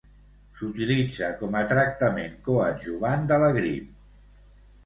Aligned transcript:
S'utilitza 0.61 1.29
com 1.41 1.57
a 1.59 1.61
tractament 1.73 2.33
coadjuvant 2.49 3.31
de 3.33 3.41
la 3.45 3.55
grip. 3.59 3.93